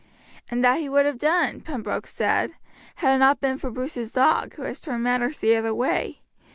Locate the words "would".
0.89-1.05